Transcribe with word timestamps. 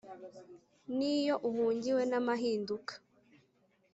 N’iyo 0.97 1.35
uhungiwe 1.49 2.01
n’amahinduka 2.11 2.93